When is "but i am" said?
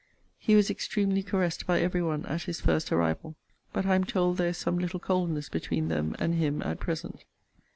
3.71-4.03